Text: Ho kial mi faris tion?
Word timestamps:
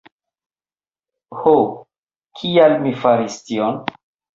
Ho 1.43 1.55
kial 2.41 2.77
mi 2.83 2.99
faris 3.07 3.41
tion? 3.51 3.83